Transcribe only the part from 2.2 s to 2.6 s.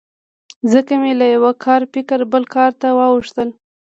بل